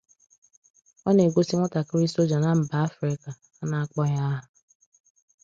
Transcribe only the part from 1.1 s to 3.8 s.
na-egosi nwatakịrị soja na mba Afrịka, a